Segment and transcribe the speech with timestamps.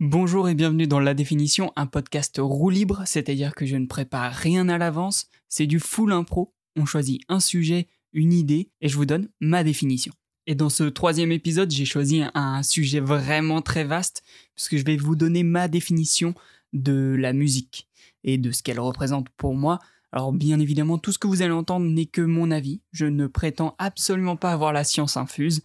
[0.00, 4.32] Bonjour et bienvenue dans La Définition, un podcast roue libre, c'est-à-dire que je ne prépare
[4.32, 6.54] rien à l'avance, c'est du full impro.
[6.76, 10.12] On choisit un sujet, une idée, et je vous donne ma définition.
[10.46, 14.24] Et dans ce troisième épisode, j'ai choisi un sujet vraiment très vaste,
[14.56, 16.34] puisque je vais vous donner ma définition
[16.72, 17.88] de la musique
[18.24, 19.78] et de ce qu'elle représente pour moi.
[20.10, 22.80] Alors bien évidemment, tout ce que vous allez entendre n'est que mon avis.
[22.90, 25.62] Je ne prétends absolument pas avoir la science infuse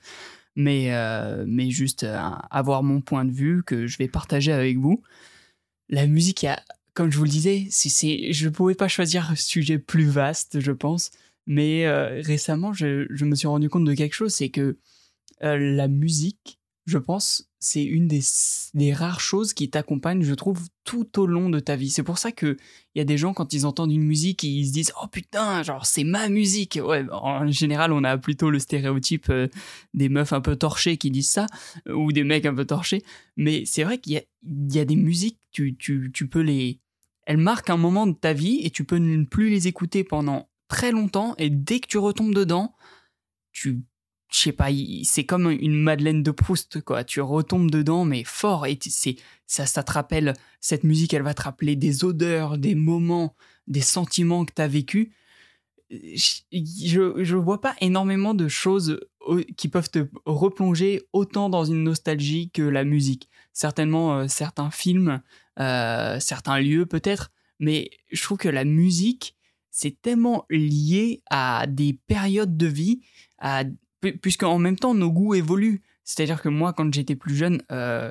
[0.57, 2.17] mais, euh, mais juste euh,
[2.49, 5.03] avoir mon point de vue que je vais partager avec vous.
[5.88, 6.59] La musique, a,
[6.95, 10.59] comme je vous le disais, c'est, je ne pouvais pas choisir un sujet plus vaste,
[10.59, 11.12] je pense,
[11.45, 14.77] mais euh, récemment, je, je, me suis rendu compte de quelque chose, c'est que
[15.41, 18.21] la musique, je pense, c'est une des,
[18.75, 21.89] des, rares choses qui t'accompagnent, je trouve, tout au long de ta vie.
[21.89, 22.55] C'est pour ça que
[22.93, 25.63] il y a des gens quand ils entendent une musique, ils se disent oh putain,
[25.63, 26.79] genre c'est ma musique.
[26.81, 29.48] Ouais, en général, on a plutôt le stéréotype euh,
[29.93, 31.48] des meufs un peu torchées qui disent ça
[31.88, 33.03] euh, ou des mecs un peu torchés.
[33.38, 34.21] Mais c'est vrai qu'il y
[34.76, 36.79] y a des musiques, tu, tu, tu peux les,
[37.26, 40.49] elles marquent un moment de ta vie et tu peux ne plus les écouter pendant
[40.67, 42.76] très longtemps et dès que tu retombes dedans,
[43.51, 43.82] tu
[44.29, 44.67] je sais pas,
[45.03, 47.03] c'est comme une Madeleine de Proust, quoi.
[47.03, 51.33] Tu retombes dedans, mais fort, et c'est ça, ça te rappelle, cette musique, elle va
[51.33, 53.35] te rappeler des odeurs, des moments,
[53.67, 55.13] des sentiments que tu as vécu.
[55.89, 58.99] Je, je vois pas énormément de choses
[59.55, 63.29] qui peuvent te replonger autant dans une nostalgie que la musique.
[63.53, 65.22] Certainement euh, certains films,
[65.59, 69.35] euh, certains lieux peut-être, mais je trouve que la musique,
[69.72, 73.01] c'est tellement lié à des périodes de vie,
[73.39, 73.63] à
[74.12, 75.81] puisqu'en même temps, nos goûts évoluent.
[76.03, 78.09] C'est-à-dire que moi, quand j'étais plus jeune, euh,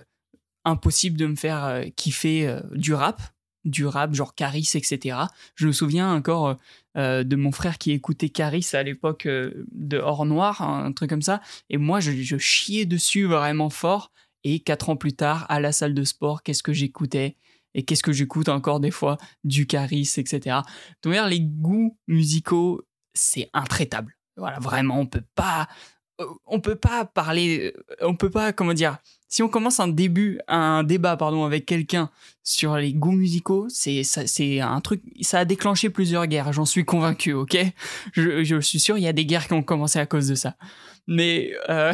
[0.65, 3.21] impossible de me faire euh, kiffer euh, du rap,
[3.65, 5.19] du rap genre Caris, etc.
[5.55, 6.57] Je me souviens encore
[6.95, 11.43] de mon frère qui écoutait Caris à l'époque de Hors Noir, un truc comme ça,
[11.69, 14.13] et moi, je, je, chiais dessus vraiment fort.
[14.45, 17.37] Et quatre ans plus tard, à la salle de sport, qu'est-ce que j'écoutais?
[17.75, 19.19] Et qu'est-ce que j'écoute encore des fois?
[19.43, 20.61] Du Caris, etc.
[21.03, 24.16] Donc, les goûts musicaux, c'est intraitable.
[24.37, 25.69] Voilà, vraiment, on peut pas,
[26.21, 28.99] euh, on peut pas parler, euh, on peut pas, comment dire,
[29.29, 32.11] si on commence un début, un débat, pardon, avec quelqu'un
[32.43, 36.85] sur les goûts musicaux, c'est, c'est un truc, ça a déclenché plusieurs guerres, j'en suis
[36.85, 37.57] convaincu, ok?
[38.13, 40.35] Je, je, suis sûr, il y a des guerres qui ont commencé à cause de
[40.35, 40.57] ça.
[41.07, 41.93] Mais, euh,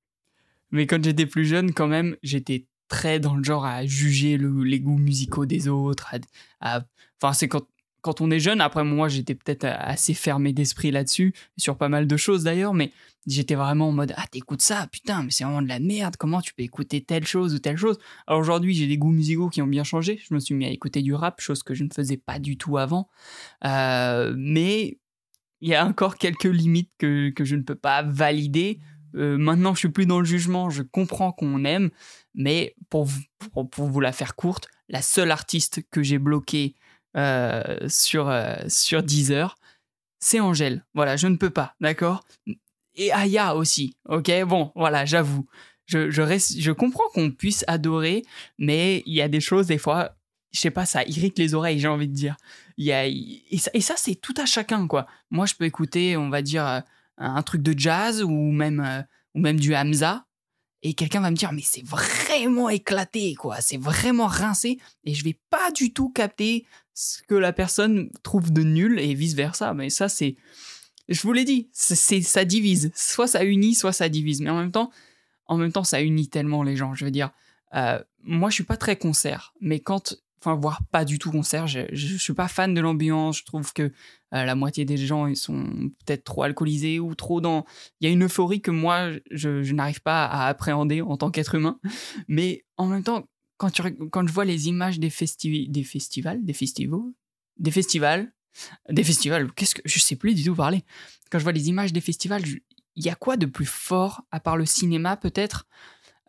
[0.70, 4.80] mais quand j'étais plus jeune, quand même, j'étais très dans le genre à juger les
[4.80, 6.14] goûts musicaux des autres,
[6.60, 7.66] enfin, c'est quand,
[8.04, 12.06] quand on est jeune, après moi j'étais peut-être assez fermé d'esprit là-dessus, sur pas mal
[12.06, 12.92] de choses d'ailleurs, mais
[13.26, 16.42] j'étais vraiment en mode Ah, t'écoutes ça, putain, mais c'est vraiment de la merde, comment
[16.42, 17.98] tu peux écouter telle chose ou telle chose?
[18.26, 20.68] Alors aujourd'hui j'ai des goûts musicaux qui ont bien changé, je me suis mis à
[20.68, 23.08] écouter du rap, chose que je ne faisais pas du tout avant,
[23.64, 24.98] euh, mais
[25.62, 28.80] il y a encore quelques limites que, que je ne peux pas valider.
[29.14, 31.88] Euh, maintenant je suis plus dans le jugement, je comprends qu'on aime,
[32.34, 36.80] mais pour, pour, pour vous la faire courte, la seule artiste que j'ai bloquée euh,
[37.88, 39.56] sur, euh, sur Deezer,
[40.18, 40.84] c'est Angèle.
[40.94, 42.24] Voilà, je ne peux pas, d'accord?
[42.96, 44.30] Et Aya aussi, ok?
[44.46, 45.46] Bon, voilà, j'avoue.
[45.86, 48.22] Je, je, reste, je comprends qu'on puisse adorer,
[48.58, 50.16] mais il y a des choses, des fois,
[50.52, 52.36] je sais pas, ça irrite les oreilles, j'ai envie de dire.
[52.78, 55.06] Y a, et ça, ça c'est tout à chacun, quoi.
[55.30, 56.80] Moi, je peux écouter, on va dire, euh,
[57.18, 59.04] un truc de jazz ou même,
[59.34, 60.24] ou même du Hamza,
[60.84, 65.24] et quelqu'un va me dire mais c'est vraiment éclaté quoi, c'est vraiment rincé et je
[65.24, 69.74] vais pas du tout capter ce que la personne trouve de nul et vice versa.
[69.74, 70.36] Mais ça c'est,
[71.08, 72.90] je vous l'ai dit, c'est ça divise.
[72.94, 74.40] Soit ça unit, soit ça divise.
[74.40, 74.90] Mais en même temps,
[75.46, 76.94] en même temps ça unit tellement les gens.
[76.94, 77.30] Je veux dire,
[77.74, 81.66] euh, moi je suis pas très concert, mais quand enfin voire pas du tout concert.
[81.66, 83.38] Je, je, suis pas fan de l'ambiance.
[83.38, 83.90] Je trouve que euh,
[84.44, 85.64] la moitié des gens ils sont
[86.04, 87.64] peut-être trop alcoolisés ou trop dans.
[88.00, 91.30] Il y a une euphorie que moi je, je n'arrive pas à appréhender en tant
[91.30, 91.78] qu'être humain.
[92.28, 93.24] Mais en même temps,
[93.56, 97.12] quand, tu, quand je vois les images des, festi des festivals, des festivals,
[97.56, 98.32] des festivals,
[98.88, 100.84] des festivals, qu'est-ce que je sais plus du tout parler.
[101.30, 104.40] Quand je vois les images des festivals, il y a quoi de plus fort à
[104.40, 105.66] part le cinéma peut-être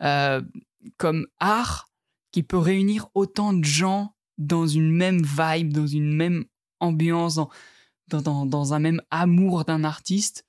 [0.02, 0.42] euh,
[0.96, 1.88] comme art
[2.32, 6.44] qui peut réunir autant de gens dans une même vibe, dans une même
[6.80, 7.40] ambiance,
[8.08, 10.44] dans, dans, dans un même amour d'un artiste,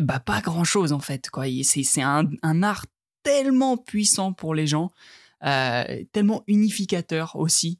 [0.00, 1.30] bah pas grand chose en fait.
[1.30, 1.44] quoi.
[1.62, 2.86] C'est un, un art
[3.22, 4.92] tellement puissant pour les gens,
[6.12, 7.78] tellement unificateur aussi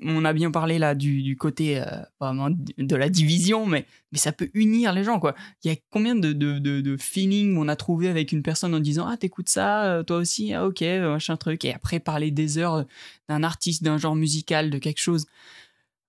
[0.00, 1.84] on a bien parlé là du, côté euh,
[2.20, 5.34] vraiment de la division, mais, mais ça peut unir les gens, quoi.
[5.62, 9.16] Il y a combien de, feelings on a trouvé avec une personne en disant Ah,
[9.16, 12.86] t'écoutes ça, euh, toi aussi, ah, ok, euh, machin truc, et après parler des heures
[13.28, 15.26] d'un artiste, d'un genre musical, de quelque chose.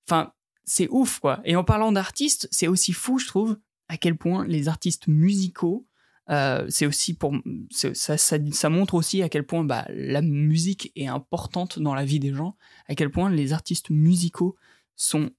[0.08, 0.32] Enfin,
[0.64, 1.42] c'est ouf, quoi.
[1.44, 3.58] Et en parlant d'artistes, c'est aussi fou, je trouve,
[3.90, 5.86] à quel point les artistes musicaux
[6.30, 7.36] Euh, c'est aussi pour
[7.70, 12.20] ça, ça, montre aussi à quel point bah, la musique est importante dans la vie
[12.20, 12.56] des gens,
[12.88, 14.56] à quel point les artistes musicaux
[14.96, 15.32] sont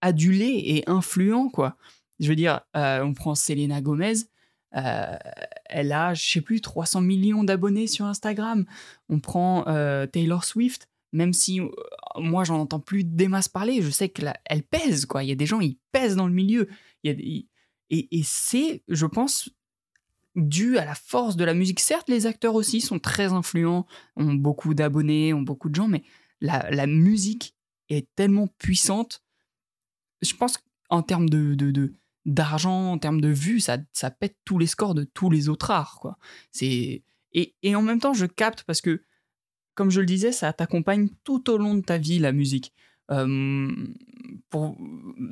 [0.00, 1.76] adulés et influents quoi.
[2.18, 4.14] Je veux dire, euh, on prend Selena Gomez,
[4.74, 5.16] euh,
[5.66, 8.64] elle a, je sais plus, 300 millions d'abonnés sur Instagram.
[9.08, 9.64] On prend
[10.12, 11.60] Taylor Swift, même si
[12.16, 15.22] moi j'en entends plus des masses parler, je sais qu'elle pèse quoi.
[15.22, 16.68] Il y a des gens, ils pèsent dans le milieu.
[17.04, 19.50] Et c'est, je pense,
[20.34, 21.80] dû à la force de la musique.
[21.80, 23.86] Certes, les acteurs aussi sont très influents,
[24.16, 26.02] ont beaucoup d'abonnés, ont beaucoup de gens, mais
[26.40, 27.54] la, musique
[27.88, 29.22] est tellement puissante.
[30.22, 30.58] Je pense
[30.88, 31.94] qu'en termes de,
[32.24, 33.78] d'argent, en termes de vues, ça,
[34.10, 35.98] pète tous les scores de tous les autres arts.
[36.00, 36.18] Quoi.
[36.50, 37.02] C'est...
[37.34, 39.02] Et en même temps, je capte parce que,
[39.74, 42.74] comme je le disais, ça t'accompagne tout au long de ta vie, la musique.
[43.12, 43.70] Euh,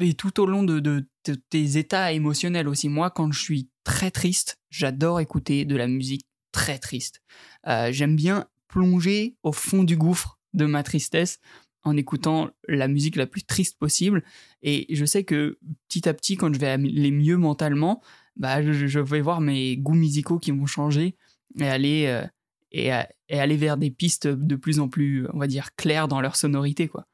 [0.00, 1.06] et tout au long de,
[1.50, 2.88] tes états émotionnels aussi.
[2.88, 7.22] Moi, quand je suis très triste, j'adore écouter de la musique très triste.
[7.66, 11.40] Euh, j'aime bien plonger au fond du gouffre de ma tristesse
[11.82, 14.22] en écoutant la musique la plus triste possible.
[14.62, 18.02] Et je sais que petit à petit, quand je vais aller mieux mentalement,
[18.36, 21.16] bah, je, vais voir mes goûts musicaux qui vont changer
[21.58, 22.26] et aller, euh,
[22.72, 22.90] et,
[23.28, 26.36] et, aller vers des pistes de plus en plus, on va dire, claires dans leur
[26.36, 26.88] sonorité.
[26.88, 27.06] quoi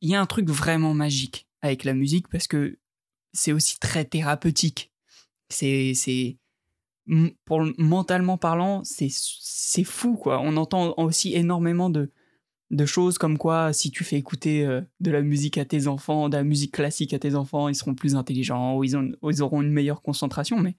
[0.00, 2.78] il y a un truc vraiment magique avec la musique parce que
[3.32, 4.92] c'est aussi très thérapeutique.
[5.48, 6.38] C'est, c'est,
[7.44, 10.40] pour mentalement parlant, c'est, c'est fou quoi.
[10.40, 12.10] On entend aussi énormément de,
[12.70, 16.28] de choses comme quoi si tu fais écouter euh, de la musique à tes enfants,
[16.28, 19.42] de la musique classique à tes enfants, ils seront plus intelligents ou ils, ont, ils
[19.42, 20.58] auront une meilleure concentration.
[20.58, 20.76] Mais,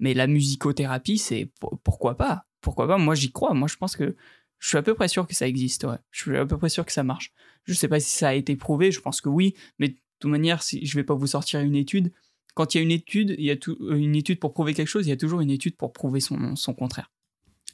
[0.00, 1.52] mais la musicothérapie, c'est
[1.84, 2.44] pourquoi pas?
[2.60, 2.98] Pourquoi pas?
[2.98, 3.54] Moi, j'y crois.
[3.54, 4.16] Moi, je pense que
[4.58, 5.98] je suis à peu près sûr que ça existe, ouais.
[6.10, 7.32] Je suis à peu près sûr que ça marche.
[7.64, 10.30] Je sais pas si ça a été prouvé, je pense que oui, mais de toute
[10.30, 12.12] manière, si, je vais pas vous sortir une étude.
[12.54, 14.88] Quand il y a une étude, il y a euh, une étude pour prouver quelque
[14.88, 17.12] chose, il y a toujours une étude pour prouver son, son contraire.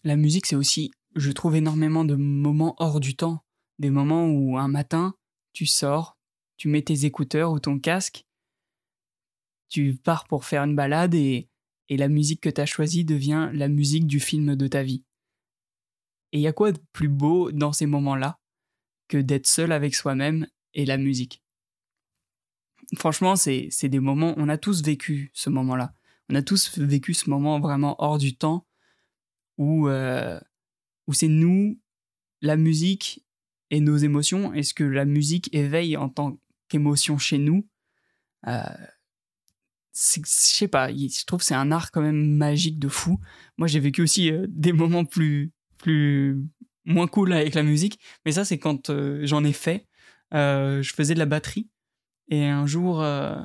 [0.02, 3.44] La musique, c'est aussi, je trouve énormément de moments hors du temps.
[3.78, 5.14] Des moments où un matin,
[5.52, 6.18] tu sors,
[6.56, 8.24] tu mets tes écouteurs ou ton casque,
[9.68, 11.48] tu pars pour faire une balade et,
[11.88, 15.02] et la musique que tu as choisie devient la musique du film de ta vie.
[16.34, 18.40] Et il y a quoi de plus beau dans ces moments-là
[19.08, 21.42] que d'être seul avec soi-même et la musique?
[22.96, 25.94] Franchement, c'est des moments, on a tous vécu ce moment-là.
[26.28, 28.66] On a tous vécu ce moment vraiment hors du temps
[29.58, 30.40] où, euh,
[31.06, 31.80] où c'est nous,
[32.40, 33.24] la musique
[33.70, 34.52] et nos émotions.
[34.52, 36.36] Est-ce que la musique éveille en tant
[36.68, 37.66] qu'émotion chez nous?
[38.48, 38.64] Euh,
[39.92, 43.20] Je sais pas, je trouve que c'est un art quand même magique de fou.
[43.56, 45.52] Moi, j'ai vécu aussi euh, des moments plus,
[45.84, 46.42] plus
[46.86, 48.00] moins cool avec la musique.
[48.24, 49.86] Mais ça, c'est quand euh, j'en ai fait.
[50.32, 51.68] Euh, je faisais de la batterie.
[52.28, 53.36] Et un jour, euh,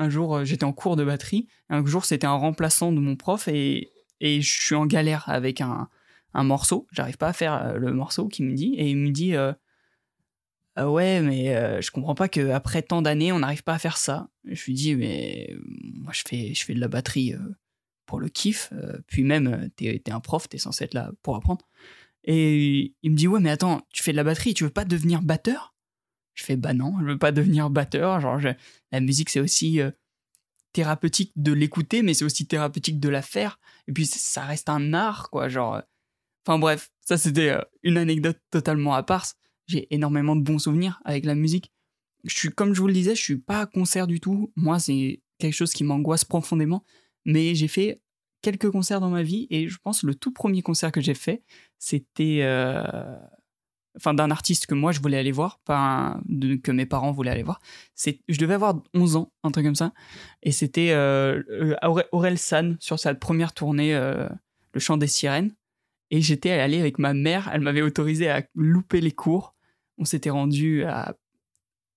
[0.00, 1.46] un jour j'étais en cours de batterie.
[1.68, 3.88] Un jour, c'était un remplaçant de mon prof et,
[4.20, 5.88] et je suis en galère avec un,
[6.34, 6.88] un morceau.
[6.90, 8.74] J'arrive pas à faire le morceau qu'il me dit.
[8.76, 9.34] Et il me dit
[10.74, 14.28] ah Ouais, mais je comprends pas qu'après tant d'années, on n'arrive pas à faire ça.
[14.44, 15.54] je lui dis Mais
[15.94, 17.34] moi, je fais, je fais de la batterie
[18.10, 18.70] pour le kiff.
[18.72, 21.66] Euh, puis même, euh, t'es es un prof, t'es censé être là pour apprendre.
[22.24, 24.84] Et il me dit, ouais, mais attends, tu fais de la batterie, tu veux pas
[24.84, 25.74] devenir batteur?
[26.34, 28.20] Je fais, bah non, je veux pas devenir batteur.
[28.20, 28.40] Genre,
[28.90, 29.92] la musique, c'est aussi euh,
[30.72, 33.60] thérapeutique de l'écouter, mais c'est aussi thérapeutique de la faire.
[33.86, 35.48] Et puis, ça reste un art, quoi.
[35.48, 35.80] Genre,
[36.44, 39.26] enfin bref, ça, c'était une anecdote totalement à part.
[39.68, 41.72] J'ai énormément de bons souvenirs avec la musique.
[42.24, 44.52] Je suis, comme je vous le disais, je suis pas à concert du tout.
[44.56, 46.84] Moi, c'est quelque chose qui m'angoisse profondément
[47.24, 48.00] mais j'ai fait
[48.42, 51.42] quelques concerts dans ma vie et je pense le tout premier concert que j'ai fait,
[51.78, 53.16] c'était euh,
[53.96, 56.20] enfin d'un artiste que moi je voulais aller voir, pas
[56.62, 57.60] que mes parents voulaient aller voir.
[57.94, 59.92] C'est je devais avoir 11 ans, un truc comme ça
[60.42, 65.54] et c'était euh, euh Aurel San sur sa première tournée Le chant des sirènes
[66.10, 69.54] et j'étais allé avec ma mère, elle m'avait autorisé à louper les cours.
[69.98, 71.14] On s'était rendu à,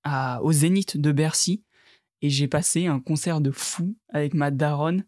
[0.03, 1.63] à, au Zénith de Bercy
[2.21, 5.03] et j'ai passé un concert de fou avec ma daronne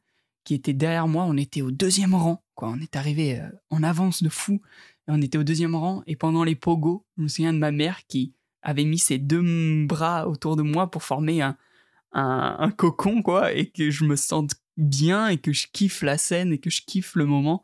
[0.46, 1.26] qui était derrière moi.
[1.26, 2.70] On était au deuxième rang, quoi.
[2.70, 4.62] On est arrivé euh, en avance de fou.
[5.10, 6.04] on était au deuxième rang.
[6.08, 9.86] Et pendant les pogos, je me souviens de ma mère qui avait mis ses deux
[9.86, 11.58] bras autour de moi pour former un,
[12.14, 13.52] un, cocon, quoi.
[13.52, 16.82] Et que je me sente bien et que je kiffe la scène et que je
[16.82, 17.64] kiffe le moment.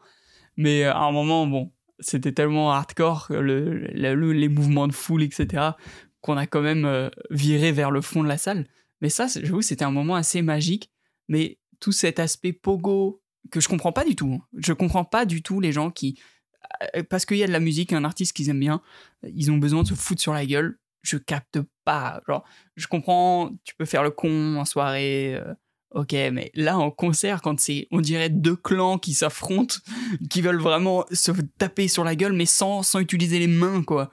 [0.57, 5.71] Mais euh, à un moment, bon, c'était tellement hardcore, le, les mouvements de foule, etc.,
[6.19, 8.67] qu'on a quand même euh, viré vers le fond de la salle.
[9.01, 10.91] Mais ça, j'avoue, c'était un moment assez magique.
[11.27, 13.21] Mais tout cet aspect pogo
[13.51, 14.39] que je comprends pas du tout.
[14.39, 14.47] Hein.
[14.57, 16.17] Je comprends pas du tout les gens qui
[16.95, 18.81] euh, parce qu'il y a de la musique, un artiste qu'ils aiment bien,
[19.23, 20.79] ils ont besoin de se foutre sur la gueule.
[21.01, 22.21] Je capte pas.
[22.27, 22.45] Genre,
[22.75, 25.53] je comprends, tu peux faire le con en soirée, euh,
[25.93, 29.75] Ok, mais là en concert, quand c'est, on dirait deux clans qui s'affrontent,
[30.29, 34.09] qui veulent vraiment se taper sur la gueule, mais sans, sans utiliser les mains, quoi.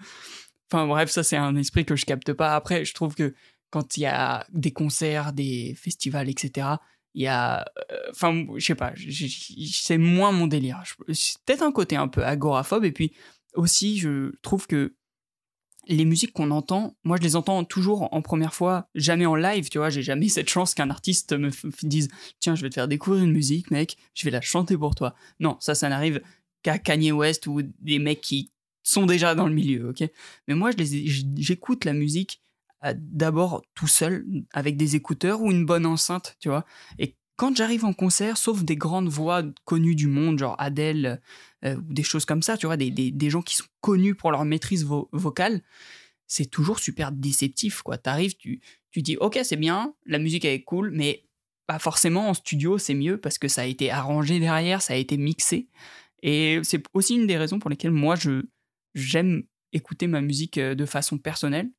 [0.71, 2.57] Enfin bref, ça c'est un esprit que je capte pas.
[2.57, 3.33] Après, je trouve que
[3.71, 6.67] quand il y a des concerts, des festivals, etc.,
[7.19, 7.65] il y a.
[7.91, 8.93] Euh, enfin, je sais pas,
[9.73, 10.85] c'est moins mon délire.
[11.13, 13.13] C'est peut-être un côté un peu agoraphobe, et puis
[13.55, 14.95] aussi, je trouve que
[15.89, 19.69] les musiques qu'on entend, moi je les entends toujours en première fois, jamais en live,
[19.69, 21.51] tu vois, j'ai jamais cette chance qu'un artiste me
[21.83, 22.09] dise
[22.41, 25.15] tiens, je vais te faire découvrir une musique, mec, je vais la chanter pour toi.
[25.41, 26.21] Non, ça, ça n'arrive
[26.63, 30.09] qu'à Kanye West ou des mecs qui sont déjà dans le milieu, ok?
[30.47, 32.43] Mais moi, j'écoute la musique
[32.95, 36.65] d'abord tout seul, avec des écouteurs ou une bonne enceinte, tu vois.
[36.99, 41.21] Et quand j'arrive en concert, sauf des grandes voix connues du monde, genre Adele,
[41.65, 44.33] euh, ou des choses comme ça, tu vois, des, des, gens qui sont connus pour
[44.33, 45.63] leur maîtrise vocale,
[46.27, 47.97] c'est toujours super déceptif, quoi.
[47.97, 51.25] T'arrives, tu, tu dis, ok, c'est bien, la musique elle est cool, mais
[51.67, 54.97] pas forcément en studio, c'est mieux parce que ça a été arrangé derrière, ça a
[54.97, 55.69] été mixé.
[56.23, 58.43] Et c'est aussi une des raisons pour lesquelles moi, je
[58.95, 61.71] j'aime écouter ma musique euh, de façon personnelle.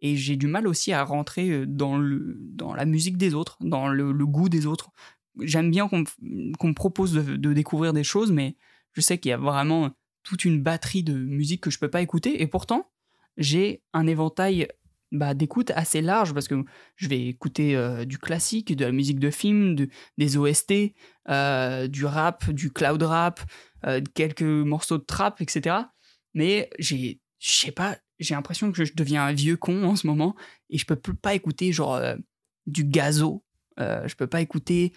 [0.00, 3.56] Et j'ai du mal aussi à rentrer euh, dans, le, dans la musique des autres,
[3.60, 4.90] dans le, goût des autres.
[5.40, 8.56] J'aime bien qu'on me propose de, de, découvrir des choses, mais
[8.92, 9.90] je sais qu'il y a vraiment
[10.22, 12.42] toute une batterie de musique que je peux pas écouter.
[12.42, 12.90] Et pourtant,
[13.36, 14.68] j'ai un éventail
[15.12, 16.64] bah, d'écoute assez large parce que
[16.96, 19.76] je vais écouter euh, du classique, de la musique de film,
[20.18, 20.94] des OST,
[21.28, 23.40] euh, du rap, du cloud rap,
[24.14, 25.76] quelques morceaux de trap, etc.
[26.34, 30.06] Mais j'ai, je sais pas, j'ai l'impression que je deviens un vieux con en ce
[30.06, 30.34] moment
[30.70, 32.00] et je peux pas écouter genre
[32.66, 33.44] du gazo.
[33.78, 34.92] je peux pas écouter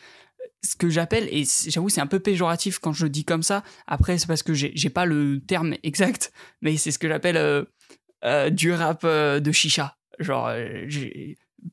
[0.64, 4.18] ce que j'appelle, et j'avoue c'est un peu péjoratif quand je dis comme ça, après
[4.18, 7.64] c'est parce que j'ai pas le terme exact, mais c'est ce que j'appelle euh,
[8.26, 9.96] euh, du rap euh, de chicha.
[10.20, 10.52] Genre,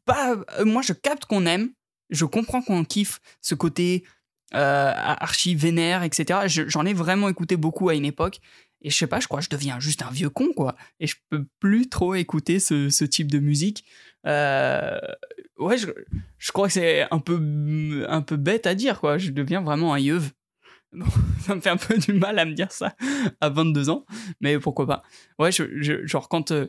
[0.05, 1.71] pas, moi je capte qu'on aime,
[2.11, 4.05] je comprends qu'on kiffe ce côté
[4.53, 6.41] archi vénère, etc.
[6.47, 8.39] J'en ai vraiment écouté beaucoup à une époque,
[8.87, 10.77] et je sais pas, je crois que je deviens juste un vieux con, quoi.
[11.01, 13.85] Et je peux plus trop écouter ce, ce type de musique.
[14.29, 14.97] Euh,
[15.59, 15.89] ouais, je,
[16.39, 19.19] je, crois que c'est un peu, un peu bête à dire, quoi.
[19.19, 20.31] Je deviens vraiment un yeuve.
[21.41, 22.95] ça me fait un peu du mal à me dire ça
[23.41, 24.07] à 22 ans,
[24.41, 25.03] mais pourquoi pas.
[25.41, 26.53] Ouais, genre quand...
[26.53, 26.69] Euh,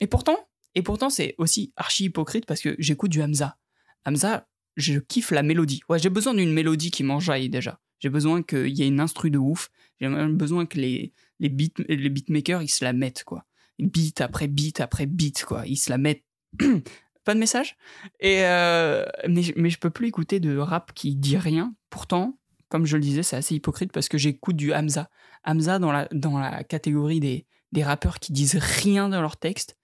[0.00, 0.38] et pourtant,
[0.74, 3.58] et pourtant c'est aussi archi hypocrite parce que j'écoute du Hamza.
[4.06, 4.48] Hamza,
[4.78, 5.82] je kiffe la mélodie.
[5.90, 7.78] Ouais, j'ai besoin d'une mélodie qui m'enjaille déjà.
[7.98, 9.70] J'ai besoin qu'il y ait une instru de ouf.
[10.00, 13.44] J'ai besoin que les, les, beat, les beatmakers, ils se la mettent, quoi.
[13.78, 15.66] Beat après beat après beat, quoi.
[15.66, 16.24] Ils se la mettent.
[17.24, 17.76] pas de message.
[18.20, 21.74] Et euh, mais, mais je peux plus écouter de rap qui dit rien.
[21.90, 25.10] Pourtant, comme je le disais, c'est assez hypocrite parce que j'écoute du Hamza.
[25.44, 29.76] Hamza, dans la, dans la catégorie des, des rappeurs qui disent rien dans leur texte,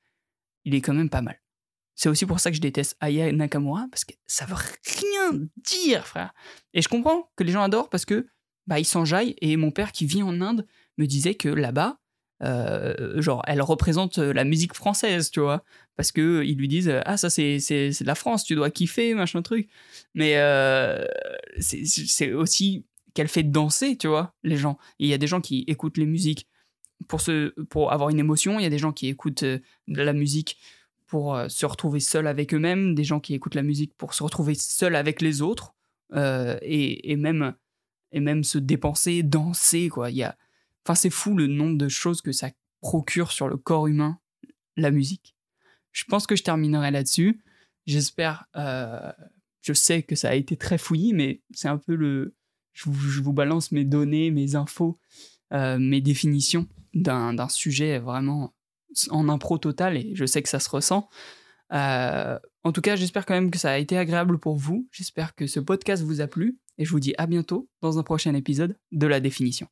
[0.64, 1.40] il est quand même pas mal.
[1.94, 6.06] C'est aussi pour ça que je déteste Aya Nakamura, parce que ça veut rien dire,
[6.06, 6.34] frère.
[6.73, 8.26] Et je comprends que les gens adorent parce que
[8.66, 9.37] bah, ils s'enjaillent.
[9.40, 10.66] Et mon père qui vit en Inde
[10.98, 11.98] me disait que là-bas,
[12.42, 15.64] euh, genre, elle représente la musique française, tu vois.
[15.96, 19.42] Parce que ils lui disent Ah, ça, c'est, de la France, tu dois kiffer, machin
[19.42, 19.68] truc.
[20.14, 21.04] Mais euh,
[21.58, 22.84] c'est, aussi
[23.14, 24.78] qu'elle fait danser, tu vois, les gens.
[24.98, 26.48] il y a des gens qui écoutent les musiques
[27.06, 30.12] pour, se, pour avoir une émotion, il y a des gens qui écoutent de la
[30.12, 30.58] musique
[31.06, 34.54] pour se retrouver seuls avec eux-mêmes, des gens qui écoutent la musique pour se retrouver
[34.54, 35.74] seuls avec les autres,
[36.12, 37.54] et, et, même,
[38.10, 40.10] et même se dépenser, danser, quoi.
[40.10, 40.36] Il y a
[40.84, 42.50] Enfin, c'est fou le nombre de choses que ça
[42.80, 44.18] procure sur le corps humain,
[44.76, 45.34] la musique.
[45.92, 47.42] Je pense que je terminerai là-dessus.
[47.86, 48.46] J'espère.
[48.56, 49.12] Euh,
[49.62, 52.34] je sais que ça a été très fouillis, mais c'est un peu le.
[52.74, 54.98] Je vous, balance mes données, mes infos,
[55.52, 58.52] euh, mes définitions d'un sujet vraiment
[59.10, 61.08] en impro total, et je sais que ça se ressent.
[61.72, 64.88] Euh, en tout cas, j'espère quand même que ça a été agréable pour vous.
[64.90, 68.02] J'espère que ce podcast vous a plu, et je vous dis à bientôt dans un
[68.02, 69.68] prochain épisode de la définition.